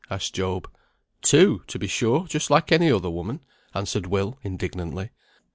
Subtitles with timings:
[0.09, 0.67] asked Job.
[1.21, 3.39] "Two, to be sure, just like any other woman,"
[3.75, 5.11] answered Will, indignantly.